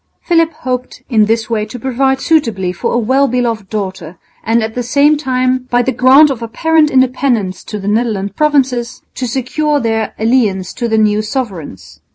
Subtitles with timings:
[0.23, 4.73] Philip hoped in this way to provide suitably for a well beloved daughter and at
[4.73, 9.79] the same time, by the grant of apparent independence to the Netherland provinces, to secure
[9.79, 11.99] their allegiance to the new sovereigns.